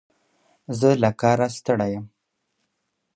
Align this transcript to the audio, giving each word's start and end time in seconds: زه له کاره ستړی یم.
زه 0.79 0.89
له 1.01 1.09
کاره 1.21 1.47
ستړی 1.57 1.89
یم. 1.93 2.05